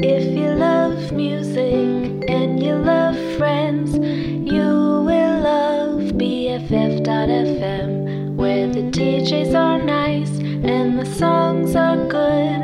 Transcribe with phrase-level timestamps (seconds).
[0.00, 7.90] If you love music and you love friends, you will love BFF.fm,
[8.36, 12.62] where the DJs are nice and the songs are good,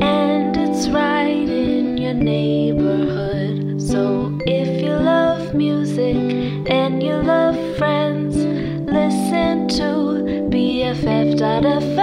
[0.00, 3.82] and it's right in your neighborhood.
[3.82, 6.16] So if you love music
[6.70, 11.95] and you love friends, listen to BFF.fm.